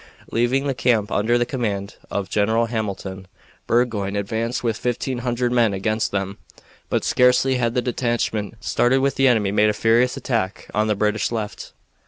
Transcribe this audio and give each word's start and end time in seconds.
Leaving 0.31 0.65
the 0.65 0.73
camp 0.73 1.11
under 1.11 1.37
the 1.37 1.45
command 1.45 1.97
of 2.09 2.27
General 2.27 2.65
Hamilton, 2.65 3.27
Burgoyne 3.67 4.15
advanced 4.15 4.63
with 4.63 4.75
fifteen 4.75 5.19
hundred 5.19 5.51
men 5.51 5.75
against 5.75 6.09
them. 6.11 6.39
But 6.89 7.03
scarcely 7.03 7.57
had 7.57 7.75
the 7.75 7.83
detachment 7.83 8.55
started 8.61 8.97
when 9.01 9.11
the 9.15 9.27
enemy 9.27 9.51
made 9.51 9.69
a 9.69 9.73
furious 9.73 10.17
attack 10.17 10.67
on 10.73 10.87
the 10.87 10.95
British 10.95 11.31
left. 11.31 11.73